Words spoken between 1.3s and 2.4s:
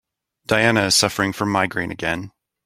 from migraine again.